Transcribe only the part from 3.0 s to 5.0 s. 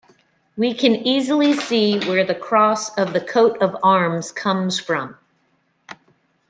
the coat of arms comes